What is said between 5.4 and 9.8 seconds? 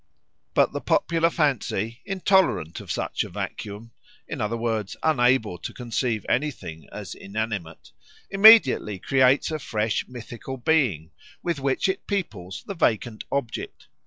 to conceive anything as inanimate, immediately creates a